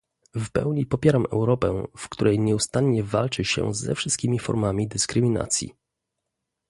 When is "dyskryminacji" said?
4.87-5.75